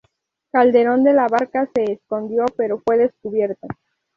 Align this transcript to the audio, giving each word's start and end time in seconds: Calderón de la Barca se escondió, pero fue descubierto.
Calderón 0.49 1.03
de 1.03 1.13
la 1.13 1.27
Barca 1.27 1.69
se 1.75 1.91
escondió, 1.91 2.45
pero 2.57 2.79
fue 2.83 2.97
descubierto. 2.97 3.67